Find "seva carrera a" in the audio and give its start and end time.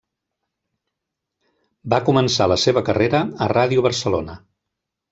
2.65-3.53